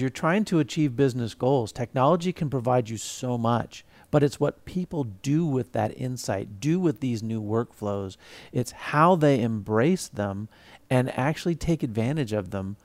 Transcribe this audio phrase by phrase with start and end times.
[0.00, 1.72] You're trying to achieve business goals.
[1.72, 6.78] Technology can provide you so much, but it's what people do with that insight, do
[6.78, 8.16] with these new workflows.
[8.52, 10.48] It's how they embrace them
[10.88, 12.76] and actually take advantage of them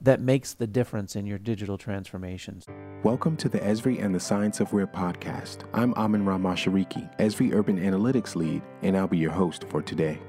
[0.00, 2.66] that makes the difference in your digital transformations.
[3.02, 5.64] Welcome to the Esri and the Science of Where podcast.
[5.74, 10.20] I'm Amen Ra Mashariki, Esri Urban Analytics Lead, and I'll be your host for today.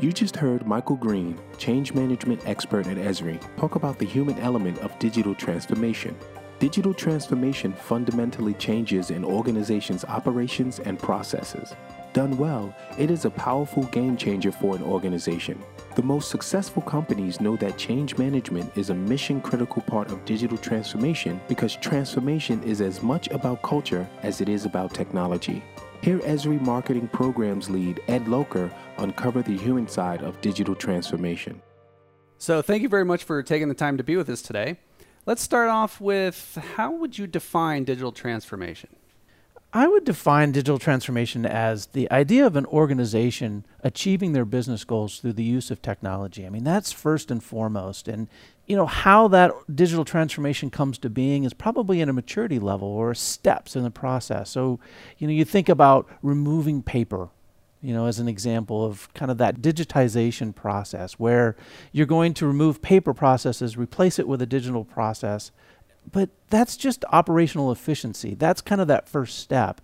[0.00, 4.78] You just heard Michael Green, change management expert at Esri, talk about the human element
[4.78, 6.16] of digital transformation.
[6.58, 11.74] Digital transformation fundamentally changes an organization's operations and processes.
[12.12, 15.62] Done well, it is a powerful game changer for an organization.
[15.94, 20.58] The most successful companies know that change management is a mission critical part of digital
[20.58, 25.62] transformation because transformation is as much about culture as it is about technology.
[26.04, 31.62] Hear Esri Marketing Programs lead Ed Loker uncover the human side of digital transformation.
[32.36, 34.76] So, thank you very much for taking the time to be with us today.
[35.24, 38.90] Let's start off with how would you define digital transformation?
[39.72, 45.20] I would define digital transformation as the idea of an organization achieving their business goals
[45.20, 46.44] through the use of technology.
[46.44, 48.08] I mean, that's first and foremost.
[48.08, 48.28] And,
[48.66, 52.88] you know, how that digital transformation comes to being is probably in a maturity level
[52.88, 54.50] or steps in the process.
[54.50, 54.80] So,
[55.18, 57.28] you know, you think about removing paper,
[57.82, 61.56] you know, as an example of kind of that digitization process where
[61.92, 65.50] you're going to remove paper processes, replace it with a digital process
[66.10, 68.34] but that's just operational efficiency.
[68.34, 69.80] That's kind of that first step.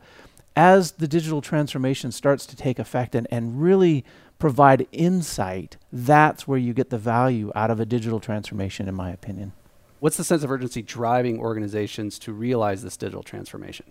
[0.56, 4.04] As the digital transformation starts to take effect and, and really
[4.40, 9.10] provide insight, that's where you get the value out of a digital transformation, in my
[9.10, 9.52] opinion.
[10.00, 13.86] What's the sense of urgency driving organizations to realize this digital transformation?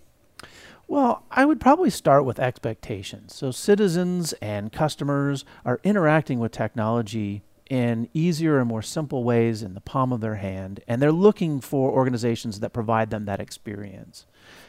[0.87, 3.35] Well, I would probably start with expectations.
[3.35, 9.75] So, citizens and customers are interacting with technology in easier and more simple ways in
[9.75, 14.25] the palm of their hand, and they're looking for organizations that provide them that experience.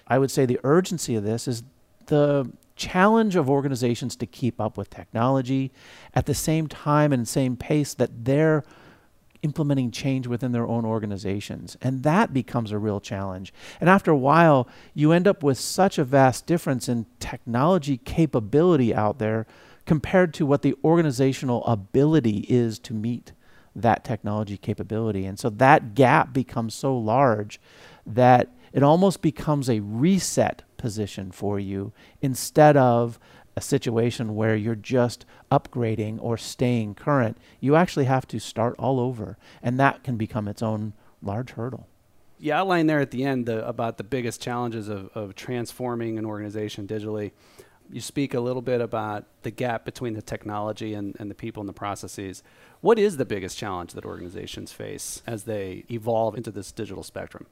[0.07, 1.63] I would say the urgency of this is
[2.07, 5.71] the challenge of organizations to keep up with technology
[6.15, 8.65] at the same time and same pace that they're
[9.43, 11.77] implementing change within their own organizations.
[11.83, 13.53] And that becomes a real challenge.
[13.81, 18.95] And after a while, you end up with such a vast difference in technology capability
[18.95, 19.47] out there
[19.85, 23.33] compared to what the organizational ability is to meet
[23.77, 25.27] that technology capability.
[25.27, 27.61] And so that gap becomes so large
[28.07, 33.19] that it almost becomes a reset position for you instead of
[33.57, 37.37] a situation where you're just upgrading or staying current.
[37.59, 41.89] You actually have to start all over, and that can become its own large hurdle.
[42.39, 46.25] You outlined there at the end the, about the biggest challenges of, of transforming an
[46.25, 47.33] organization digitally
[47.93, 51.61] you speak a little bit about the gap between the technology and, and the people
[51.61, 52.43] and the processes.
[52.81, 57.47] What is the biggest challenge that organizations face as they evolve into this digital spectrum?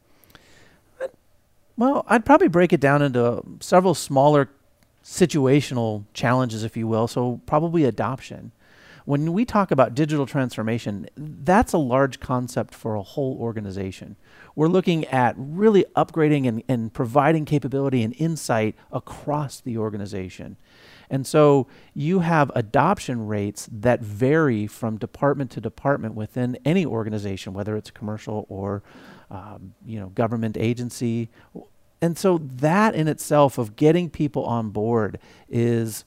[1.78, 4.50] Well, I'd probably break it down into several smaller
[5.05, 7.06] situational challenges, if you will.
[7.06, 8.50] So, probably adoption.
[9.05, 14.16] When we talk about digital transformation, that's a large concept for a whole organization.
[14.56, 20.56] We're looking at really upgrading and, and providing capability and insight across the organization.
[21.09, 27.55] And so you have adoption rates that vary from department to department within any organization,
[27.55, 28.83] whether it's commercial or
[29.31, 31.28] um, you know government agency.
[32.00, 35.19] And so that in itself of getting people on board
[35.49, 36.05] is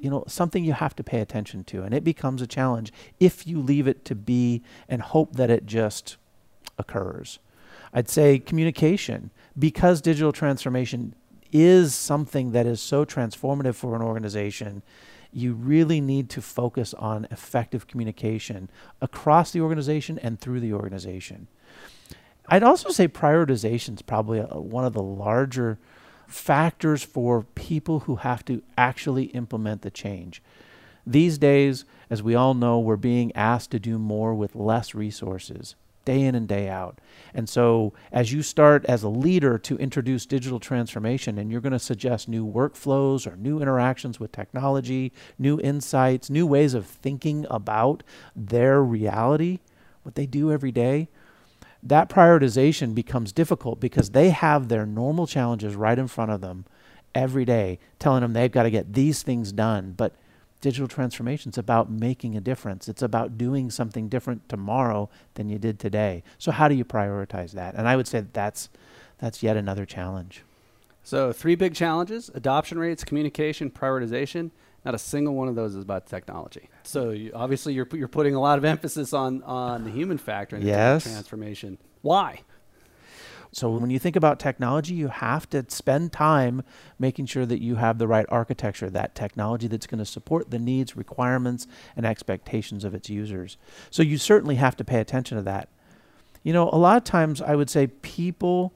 [0.00, 1.82] you know something you have to pay attention to.
[1.82, 5.66] And it becomes a challenge if you leave it to be and hope that it
[5.66, 6.16] just
[6.78, 7.38] occurs.
[7.92, 11.14] I'd say communication because digital transformation
[11.52, 14.82] is something that is so transformative for an organization
[15.34, 18.70] you really need to focus on effective communication
[19.02, 21.48] across the organization and through the organization
[22.48, 25.78] i'd also say prioritization is probably a, one of the larger
[26.26, 30.42] factors for people who have to actually implement the change.
[31.06, 35.74] These days, as we all know, we're being asked to do more with less resources,
[36.04, 36.98] day in and day out.
[37.34, 41.72] And so, as you start as a leader to introduce digital transformation and you're going
[41.72, 47.46] to suggest new workflows or new interactions with technology, new insights, new ways of thinking
[47.50, 48.02] about
[48.34, 49.60] their reality,
[50.02, 51.08] what they do every day,
[51.84, 56.64] that prioritization becomes difficult because they have their normal challenges right in front of them
[57.14, 59.92] every day, telling them they've got to get these things done.
[59.96, 60.14] But
[60.62, 62.88] digital transformation is about making a difference.
[62.88, 66.22] It's about doing something different tomorrow than you did today.
[66.38, 67.74] So how do you prioritize that?
[67.74, 68.70] And I would say that that's
[69.18, 70.42] that's yet another challenge.
[71.02, 74.50] So three big challenges: adoption rates, communication, prioritization.
[74.84, 76.68] Not a single one of those is about technology.
[76.82, 80.56] So you, obviously, you're you're putting a lot of emphasis on on the human factor
[80.56, 81.04] in yes.
[81.04, 81.78] transformation.
[82.02, 82.40] Why?
[83.54, 86.64] So when you think about technology, you have to spend time
[86.98, 90.58] making sure that you have the right architecture, that technology that's going to support the
[90.58, 93.56] needs, requirements, and expectations of its users.
[93.90, 95.68] So you certainly have to pay attention to that.
[96.42, 98.74] You know, a lot of times I would say people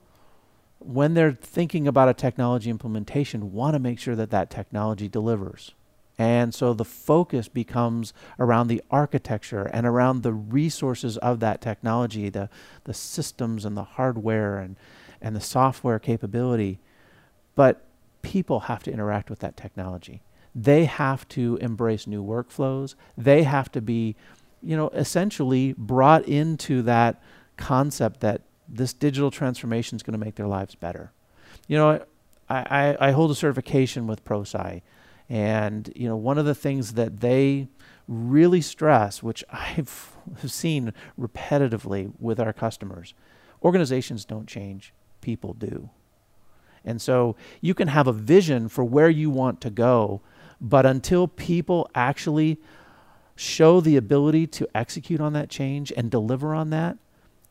[0.79, 5.75] when they're thinking about a technology implementation want to make sure that that technology delivers.
[6.19, 12.29] And so the focus becomes around the architecture and around the resources of that technology,
[12.29, 12.51] the,
[12.85, 14.77] the systems and the hardware and,
[15.23, 16.81] and the software capability.
[17.55, 17.85] But
[18.23, 20.23] people have to interact with that technology.
[20.57, 22.97] They have to embrace new workflows.
[23.17, 24.17] They have to be,
[24.61, 27.23] you know, essentially brought into that
[27.57, 31.13] concept that this digital transformation is going to make their lives better.
[31.69, 32.05] You know,
[32.49, 34.83] I, I, I hold a certification with ProSci
[35.29, 37.69] and you know, one of the things that they
[38.07, 40.17] really stress, which I've
[40.47, 43.15] seen repetitively with our customers,
[43.63, 45.91] organizations don't change, people do.
[46.85, 50.23] And so you can have a vision for where you want to go,
[50.61, 52.59] but until people actually
[53.37, 56.97] show the ability to execute on that change and deliver on that,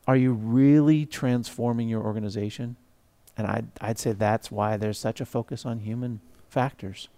[0.08, 2.78] are you really transforming your organization?
[3.38, 7.10] And I'd, I'd say that's why there's such a focus on human factors.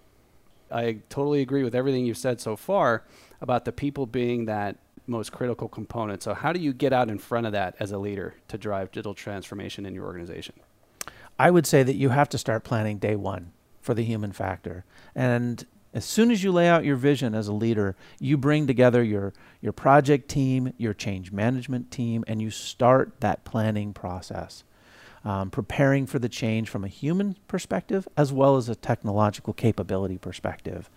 [0.71, 3.04] I totally agree with everything you've said so far
[3.42, 4.77] about the people being that
[5.07, 6.24] most critical component.
[6.24, 8.92] So, how do you get out in front of that as a leader to drive
[8.92, 10.56] digital transformation in your organization?
[11.38, 14.86] I would say that you have to start planning day one for the human factor.
[15.16, 19.01] And as soon as you lay out your vision as a leader, you bring together
[19.01, 24.63] your, your project team, your change management team, and you start that planning process
[25.25, 30.18] um, preparing for the change from a human perspective as well as a technological capability
[30.18, 30.89] perspective.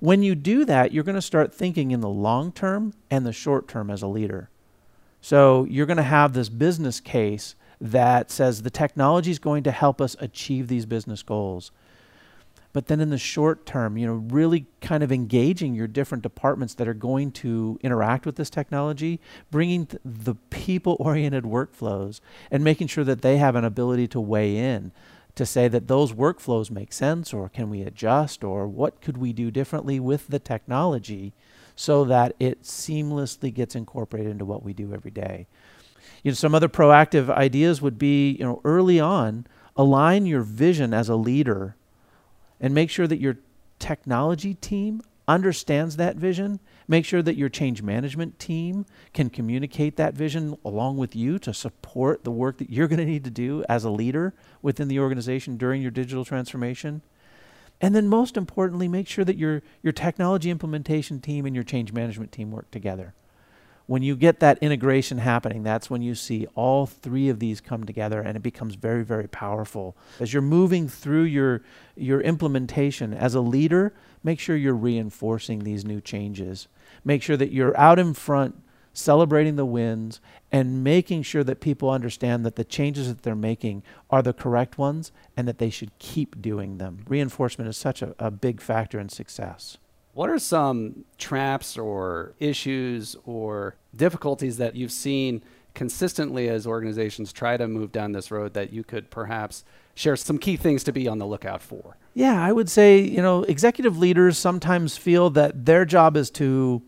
[0.00, 3.32] When you do that, you're going to start thinking in the long term and the
[3.32, 4.50] short term as a leader.
[5.20, 9.70] So you're going to have this business case that says the technology is going to
[9.70, 11.70] help us achieve these business goals
[12.76, 16.74] but then in the short term, you know, really kind of engaging your different departments
[16.74, 19.18] that are going to interact with this technology,
[19.50, 22.20] bringing th- the people-oriented workflows
[22.50, 24.92] and making sure that they have an ability to weigh in
[25.36, 29.32] to say that those workflows make sense or can we adjust or what could we
[29.32, 31.32] do differently with the technology
[31.76, 35.46] so that it seamlessly gets incorporated into what we do every day.
[36.22, 39.46] You know, some other proactive ideas would be, you know, early on,
[39.76, 41.74] align your vision as a leader
[42.60, 43.38] and make sure that your
[43.78, 46.60] technology team understands that vision.
[46.88, 51.52] Make sure that your change management team can communicate that vision along with you to
[51.52, 55.00] support the work that you're going to need to do as a leader within the
[55.00, 57.02] organization during your digital transformation.
[57.80, 61.92] And then most importantly, make sure that your your technology implementation team and your change
[61.92, 63.14] management team work together
[63.86, 67.84] when you get that integration happening, that's when you see all three of these come
[67.84, 69.96] together and it becomes very, very powerful.
[70.18, 71.62] As you're moving through your,
[71.94, 73.94] your implementation as a leader,
[74.24, 76.66] make sure you're reinforcing these new changes.
[77.04, 78.56] Make sure that you're out in front
[78.96, 83.82] celebrating the wins and making sure that people understand that the changes that they're making
[84.10, 87.04] are the correct ones and that they should keep doing them.
[87.06, 89.78] Reinforcement is such a, a big factor in success.
[90.16, 95.42] What are some traps or issues or difficulties that you've seen
[95.74, 99.62] consistently as organizations try to move down this road that you could perhaps
[99.94, 101.98] share some key things to be on the lookout for?
[102.14, 106.80] Yeah, I would say, you know, executive leaders sometimes feel that their job is to,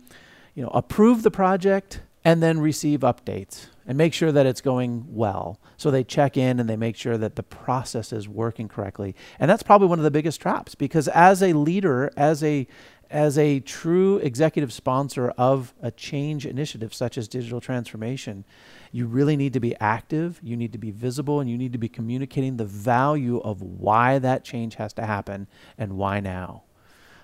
[0.55, 5.05] you know, approve the project and then receive updates and make sure that it's going
[5.09, 5.59] well.
[5.77, 9.15] So they check in and they make sure that the process is working correctly.
[9.39, 12.67] And that's probably one of the biggest traps because as a leader, as a
[13.11, 18.45] as a true executive sponsor of a change initiative such as digital transformation,
[18.93, 21.79] you really need to be active, you need to be visible, and you need to
[21.79, 25.47] be communicating the value of why that change has to happen
[25.77, 26.63] and why now.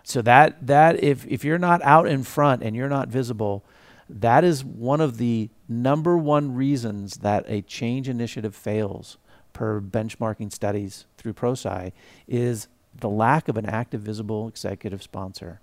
[0.02, 3.64] So that that if if you're not out in front and you're not visible,
[4.08, 9.16] that is one of the number one reasons that a change initiative fails
[9.54, 11.92] per benchmarking studies through ProSci
[12.28, 15.60] is the lack of an active visible executive sponsor.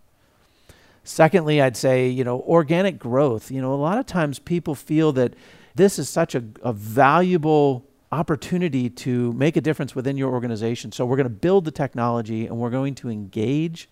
[1.03, 3.49] Secondly, I'd say, you know, organic growth.
[3.51, 5.33] You know, a lot of times people feel that
[5.75, 10.91] this is such a, a valuable opportunity to make a difference within your organization.
[10.91, 13.89] So we're going to build the technology and we're going to engage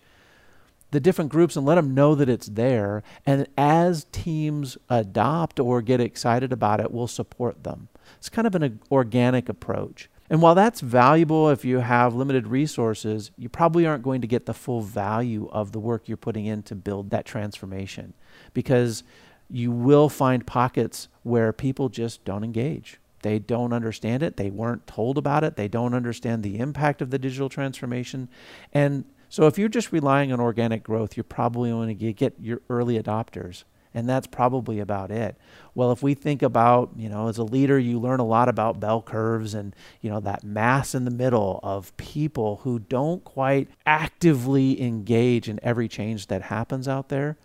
[0.90, 3.02] the different groups and let them know that it's there.
[3.24, 7.88] And as teams adopt or get excited about it, we'll support them.
[8.18, 10.10] It's kind of an organic approach.
[10.30, 14.46] And while that's valuable if you have limited resources, you probably aren't going to get
[14.46, 18.14] the full value of the work you're putting in to build that transformation
[18.54, 19.02] because
[19.50, 23.00] you will find pockets where people just don't engage.
[23.22, 24.36] They don't understand it.
[24.36, 25.56] They weren't told about it.
[25.56, 28.28] They don't understand the impact of the digital transformation.
[28.72, 32.34] And so if you're just relying on organic growth, you're probably only going to get
[32.40, 33.64] your early adopters.
[33.92, 35.36] And that's probably about it.
[35.74, 38.78] Well, if we think about, you know, as a leader, you learn a lot about
[38.78, 43.68] bell curves and, you know, that mass in the middle of people who don't quite
[43.86, 47.36] actively engage in every change that happens out there.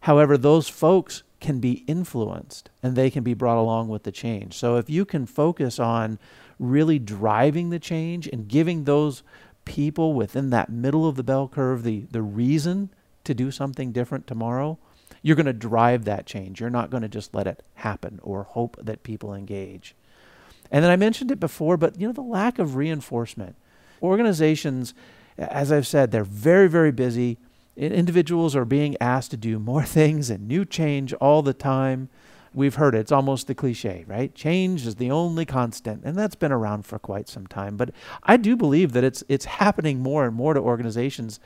[0.00, 4.54] However, those folks can be influenced and they can be brought along with the change.
[4.54, 6.18] So if you can focus on
[6.58, 9.22] really driving the change and giving those
[9.64, 12.90] people within that middle of the bell curve the, the reason
[13.24, 14.78] to do something different tomorrow,
[15.26, 16.60] you're going to drive that change.
[16.60, 19.96] You're not going to just let it happen or hope that people engage.
[20.70, 23.56] And then I mentioned it before, but you know the lack of reinforcement.
[24.00, 24.94] Organizations,
[25.36, 27.38] as I've said, they're very very busy
[27.76, 32.08] individuals are being asked to do more things and new change all the time.
[32.54, 34.32] We've heard it, it's almost the cliche, right?
[34.32, 37.76] Change is the only constant, and that's been around for quite some time.
[37.76, 37.90] But
[38.22, 41.40] I do believe that it's it's happening more and more to organizations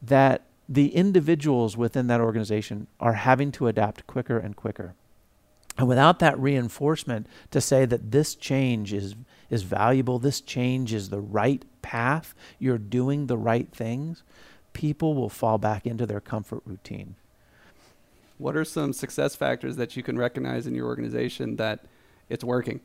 [0.00, 4.94] that the individuals within that organization are having to adapt quicker and quicker.
[5.78, 9.14] And without that reinforcement to say that this change is
[9.50, 14.22] is valuable, this change is the right path, you're doing the right things,
[14.74, 17.14] people will fall back into their comfort routine.
[18.36, 21.80] What are some success factors that you can recognize in your organization that
[22.28, 22.80] it's working?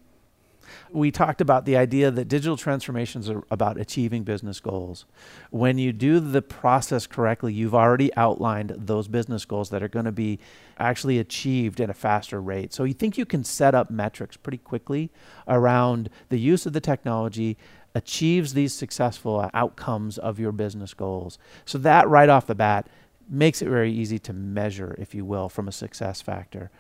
[0.92, 5.06] We talked about the idea that digital transformations are about achieving business goals.
[5.50, 10.06] When you do the process correctly, you've already outlined those business goals that are going
[10.06, 10.40] to be
[10.78, 12.74] actually achieved at a faster rate.
[12.74, 15.12] So you think you can set up metrics pretty quickly
[15.48, 17.58] around the use of the technology,
[17.96, 21.38] achieves these successful outcomes of your business goals.
[21.66, 22.88] So that right off the bat
[23.30, 26.72] makes it very easy to measure, if you will, from a success factor.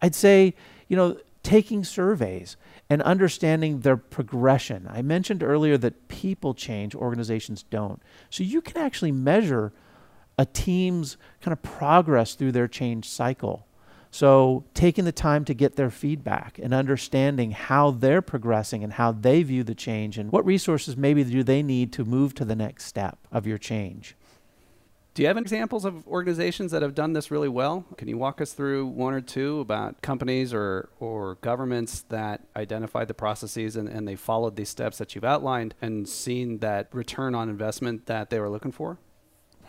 [0.00, 0.54] I'd say,
[0.88, 2.56] you know, taking surveys
[2.92, 4.86] and understanding their progression.
[4.86, 8.02] I mentioned earlier that people change, organizations don't.
[8.28, 9.72] So you can actually measure
[10.36, 13.66] a team's kind of progress through their change cycle.
[14.10, 19.10] So, taking the time to get their feedback and understanding how they're progressing and how
[19.10, 22.54] they view the change and what resources maybe do they need to move to the
[22.54, 24.16] next step of your change.
[25.14, 27.84] Do you have examples of organizations that have done this really well?
[27.98, 33.08] Can you walk us through one or two about companies or, or governments that identified
[33.08, 37.34] the processes and, and they followed these steps that you've outlined and seen that return
[37.34, 38.96] on investment that they were looking for?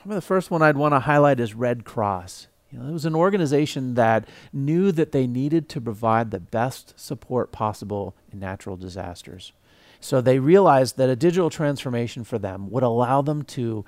[0.06, 2.48] The first one I'd want to highlight is Red Cross.
[2.72, 6.98] You know, it was an organization that knew that they needed to provide the best
[6.98, 9.52] support possible in natural disasters.
[10.00, 13.84] So they realized that a digital transformation for them would allow them to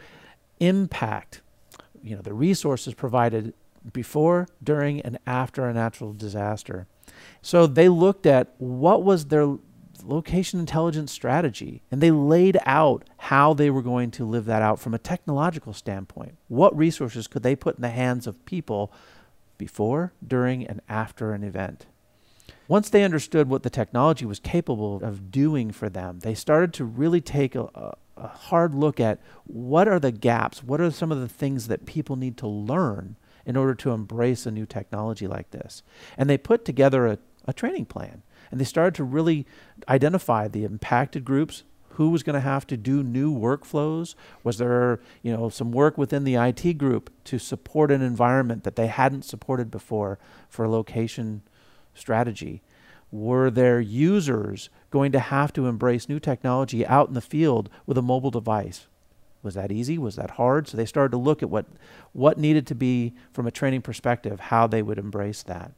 [0.60, 1.42] impact
[2.06, 3.54] you know, the resources provided
[3.92, 6.88] before, during, and after a natural disaster.
[7.42, 9.58] So they looked at what was their
[10.04, 14.80] location intelligence strategy and they laid out how they were going to live that out
[14.80, 16.38] from a technological standpoint.
[16.48, 18.94] What resources could they put in the hands of people
[19.58, 21.88] before, during, and after an event?
[22.68, 26.86] Once they understood what the technology was capable of doing for them, they started to
[26.86, 31.20] really take a, a hard look at what are the gaps, what are some of
[31.20, 35.52] the things that people need to learn in order to embrace a new technology like
[35.52, 35.84] this.
[36.18, 39.46] And they put together a, a training plan and they started to really
[39.88, 45.00] identify the impacted groups who was going to have to do new workflows was there
[45.22, 49.24] you know some work within the IT group to support an environment that they hadn't
[49.24, 50.20] supported before
[50.50, 51.42] for a location
[51.94, 52.62] strategy
[53.12, 57.98] were there users going to have to embrace new technology out in the field with
[57.98, 58.88] a mobile device.
[59.44, 59.98] Was that easy?
[59.98, 60.70] Was that hard?
[60.70, 61.66] So they started to look at what
[62.14, 65.74] what needed to be from a training perspective how they would embrace that.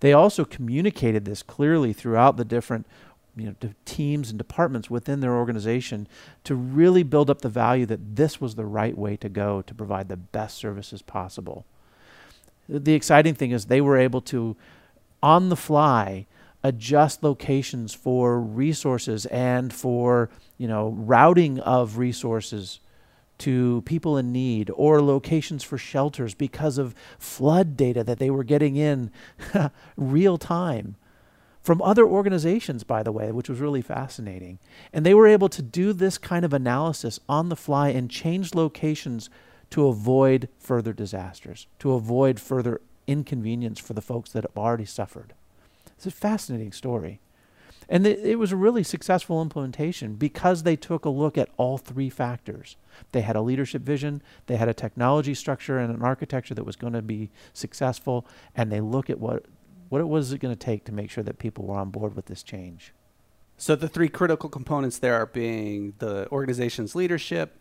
[0.00, 2.86] They also communicated this clearly throughout the different
[3.36, 6.08] you know, teams and departments within their organization
[6.44, 9.74] to really build up the value that this was the right way to go to
[9.74, 11.66] provide the best services possible.
[12.70, 14.56] The exciting thing is they were able to,
[15.22, 16.26] on the fly,
[16.64, 22.80] adjust locations for resources and for you know routing of resources
[23.38, 28.44] to people in need or locations for shelters because of flood data that they were
[28.44, 29.10] getting in
[29.96, 30.94] real time
[31.60, 34.58] from other organizations, by the way, which was really fascinating.
[34.92, 38.54] And they were able to do this kind of analysis on the fly and change
[38.54, 39.30] locations
[39.70, 45.34] to avoid further disasters, to avoid further inconvenience for the folks that have already suffered.
[46.02, 47.20] It's a fascinating story.
[47.88, 51.78] And it, it was a really successful implementation because they took a look at all
[51.78, 52.76] three factors.
[53.12, 56.74] They had a leadership vision, they had a technology structure and an architecture that was
[56.74, 59.44] going to be successful, and they look at what
[59.90, 62.26] what it was going to take to make sure that people were on board with
[62.26, 62.92] this change.
[63.56, 67.60] So the three critical components there are being the organization's leadership,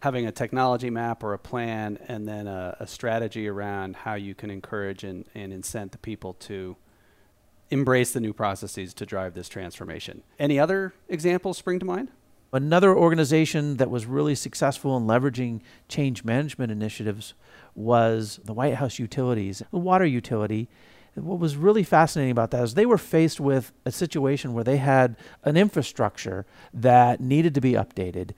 [0.00, 4.36] having a technology map or a plan, and then a, a strategy around how you
[4.36, 6.76] can encourage and, and incent the people to
[7.72, 10.22] embrace the new processes to drive this transformation.
[10.38, 12.10] Any other examples spring to mind?
[12.52, 17.32] Another organization that was really successful in leveraging change management initiatives
[17.74, 20.68] was the White House Utilities, the water utility.
[21.14, 24.76] What was really fascinating about that is they were faced with a situation where they
[24.76, 28.32] had an infrastructure that needed to be updated,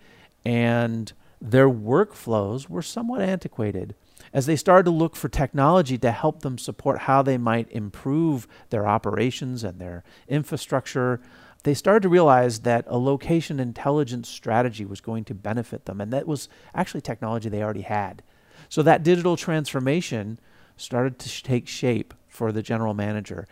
[0.45, 3.97] and their workflows were somewhat antiquated.
[4.35, 8.49] As they started to look for technology to help them support how they might improve
[8.71, 11.21] their operations and their infrastructure,
[11.63, 16.01] they started to realize that a location intelligence strategy was going to benefit them.
[16.01, 18.25] And that was actually technology they already had.
[18.69, 20.41] So that digital transformation
[20.77, 23.47] started to sh- take shape for the general manager.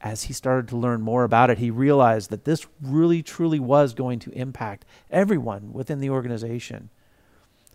[0.00, 3.94] As he started to learn more about it, he realized that this really, truly was
[3.94, 6.90] going to impact everyone within the organization.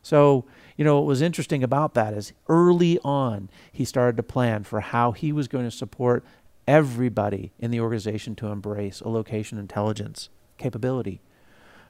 [0.01, 0.43] So,
[0.77, 4.80] you know, what was interesting about that is early on, he started to plan for
[4.80, 6.24] how he was going to support
[6.68, 11.22] everybody in the organization to embrace a location intelligence capability.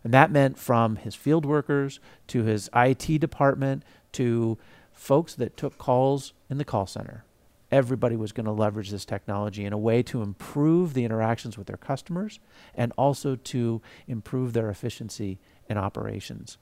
[0.04, 4.58] And that meant from his field workers to his IT department to
[4.92, 7.24] folks that took calls in the call center.
[7.72, 11.68] Everybody was going to leverage this technology in a way to improve the interactions with
[11.68, 12.40] their customers
[12.76, 16.58] and also to improve their efficiency in operations.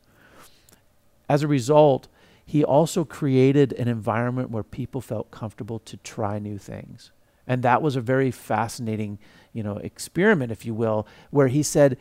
[1.31, 2.09] As a result,
[2.45, 7.11] he also created an environment where people felt comfortable to try new things.
[7.47, 9.17] And that was a very fascinating,
[9.53, 11.97] you know, experiment, if you will, where he said,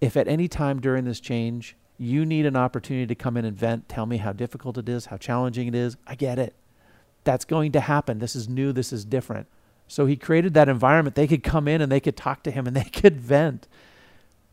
[0.00, 3.56] if at any time during this change you need an opportunity to come in and
[3.56, 6.56] vent, tell me how difficult it is, how challenging it is, I get it.
[7.22, 8.18] That's going to happen.
[8.18, 9.46] This is new, this is different.
[9.86, 11.14] So he created that environment.
[11.14, 13.68] They could come in and they could talk to him and they could vent.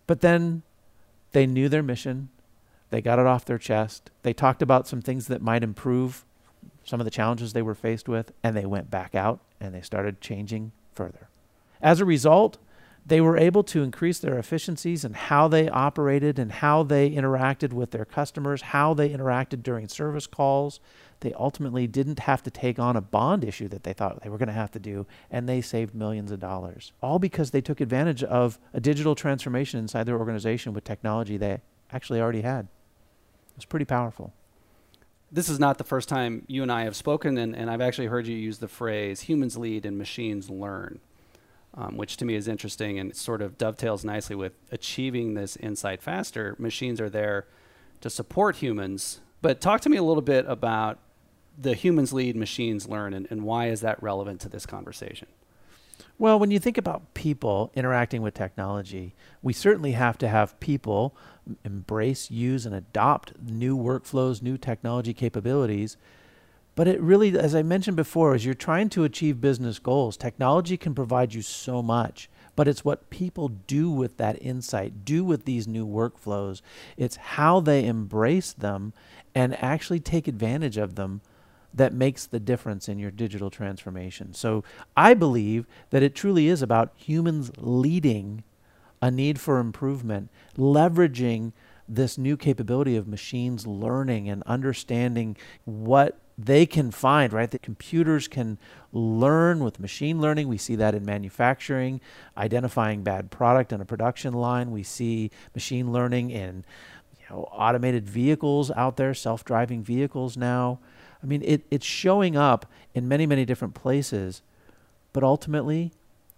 [0.05, 0.61] But then
[1.31, 2.29] they knew their mission.
[2.89, 4.09] They got it off their chest.
[4.23, 6.25] They talked about some things that might improve
[6.83, 9.81] some of the challenges they were faced with, and they went back out and they
[9.81, 11.29] started changing further.
[11.81, 12.57] As a result,
[13.05, 17.73] they were able to increase their efficiencies and how they operated and how they interacted
[17.73, 20.79] with their customers, how they interacted during service calls.
[21.21, 24.37] They ultimately didn't have to take on a bond issue that they thought they were
[24.37, 26.91] going to have to do, and they saved millions of dollars.
[27.01, 31.61] All because they took advantage of a digital transformation inside their organization with technology they
[31.91, 32.67] actually already had.
[33.59, 34.33] It was pretty powerful
[35.31, 38.07] this is not the first time you and I have spoken, and, and I've actually
[38.07, 40.99] heard you use the phrase humans lead and machines learn,
[41.75, 46.01] um, which to me is interesting and sort of dovetails nicely with achieving this insight
[46.01, 46.55] faster.
[46.57, 47.45] Machines are there
[48.01, 49.19] to support humans.
[49.41, 50.99] But talk to me a little bit about
[51.57, 55.27] the humans lead, machines learn, and, and why is that relevant to this conversation?
[56.17, 61.15] Well, when you think about people interacting with technology, we certainly have to have people
[61.63, 65.97] embrace, use, and adopt new workflows, new technology capabilities.
[66.75, 70.77] But it really, as I mentioned before, as you're trying to achieve business goals, technology
[70.77, 72.29] can provide you so much.
[72.55, 76.61] But it's what people do with that insight, do with these new workflows.
[76.97, 78.93] It's how they embrace them
[79.33, 81.21] and actually take advantage of them
[81.73, 84.33] that makes the difference in your digital transformation.
[84.33, 84.63] So
[84.97, 88.43] I believe that it truly is about humans leading
[89.01, 91.53] a need for improvement, leveraging
[91.87, 97.51] this new capability of machines learning and understanding what they can find, right?
[97.51, 98.57] That computers can
[98.93, 100.47] learn with machine learning.
[100.47, 101.99] We see that in manufacturing,
[102.37, 104.71] identifying bad product on a production line.
[104.71, 106.63] We see machine learning in
[107.19, 110.79] you know, automated vehicles out there, self driving vehicles now.
[111.21, 114.41] I mean, it, it's showing up in many, many different places,
[115.13, 115.91] but ultimately,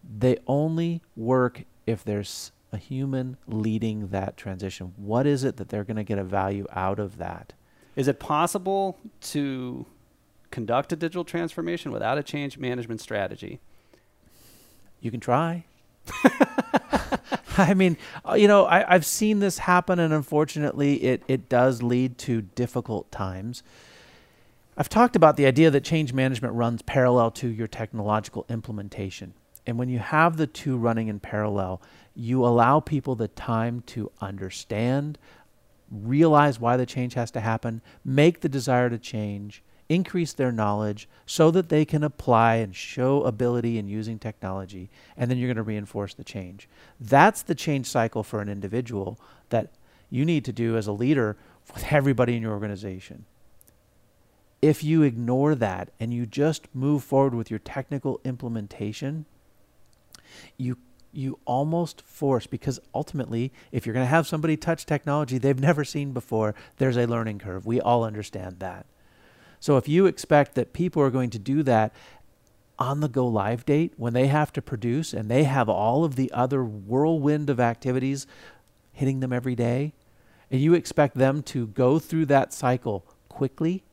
[0.04, 4.94] they only work if there's a human leading that transition.
[4.96, 7.54] What is it that they're going to get a value out of that?
[7.96, 9.86] Is it possible to
[10.50, 13.60] conduct a digital transformation without a change management strategy?
[15.02, 15.66] You can try.
[17.58, 21.84] I mean, uh, you know, I, have seen this happen, and unfortunately, it, it does
[21.84, 23.62] lead to difficult times.
[24.82, 29.36] I've talked about the idea that change management runs parallel to your technological implementation.
[29.68, 31.84] And when you have the two running in parallel,
[32.16, 35.20] you allow people the time to understand,
[35.92, 41.08] realize why the change has to happen, make the desire to change, increase their knowledge
[41.28, 45.58] so that they can apply and show ability in using technology, and then you're going
[45.58, 46.68] to reinforce the change.
[47.00, 49.74] That's the change cycle for an individual that
[50.10, 51.38] you need to do as a leader
[51.72, 53.26] with everybody in your organization
[54.62, 59.26] if you ignore that and you just move forward with your technical implementation,
[60.58, 60.78] you
[61.14, 65.84] you almost force because ultimately if you're going to have somebody touch technology they've never
[65.84, 67.66] seen before there's a learning curve.
[67.66, 68.86] We all understand that.
[69.60, 71.94] So if you expect that people are going to do that
[72.80, 76.16] on the go live date when they have to produce and they have all of
[76.16, 78.26] the other whirlwind of activities
[78.94, 79.94] hitting them every day
[80.50, 83.84] and you expect them to go through that cycle quickly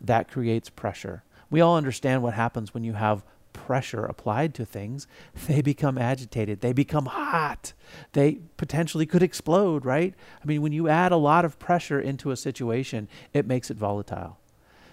[0.00, 5.06] that creates pressure we all understand what happens when you have pressure applied to things,
[5.46, 6.60] they become agitated.
[6.60, 7.72] They become hot.
[8.12, 10.14] They potentially could explode, right?
[10.42, 13.76] I mean, when you add a lot of pressure into a situation, it makes it
[13.76, 14.38] volatile.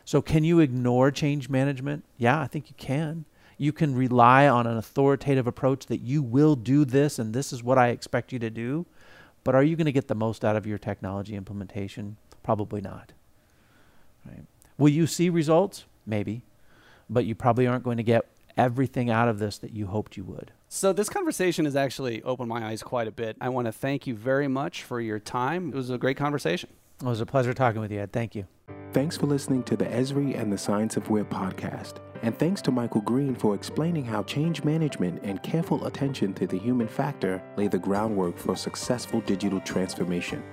[0.06, 2.04] So, can you ignore change management?
[2.18, 3.26] Yeah, I think you can.
[3.58, 7.64] You can rely on an authoritative approach that you will do this and this is
[7.64, 8.86] what I expect you to do.
[9.44, 12.18] But are you going to get the most out of your technology implementation?
[12.44, 13.14] Probably not.
[14.78, 14.84] Right.
[14.84, 15.86] Will you see results?
[16.06, 16.44] Maybe.
[17.10, 18.26] But you probably aren't going to get
[18.58, 20.52] everything out of this that you hoped you would.
[20.68, 23.38] So, this conversation has actually opened my eyes quite a bit.
[23.40, 25.70] I want to thank you very much for your time.
[25.70, 26.70] It was a great conversation.
[27.02, 28.12] It was a pleasure talking with you, Ed.
[28.12, 28.48] Thank you.
[28.92, 31.96] Thanks for listening to the Esri and the Science of Where podcast.
[32.22, 36.58] And thanks to Michael Green for explaining how change management and careful attention to the
[36.58, 40.44] human factor lay the groundwork for successful digital transformation.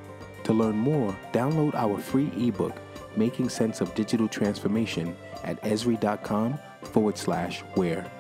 [0.44, 2.74] To learn more, download our free ebook,
[3.16, 8.10] Making Sense of Digital Transformation, at esri.com forward slash where.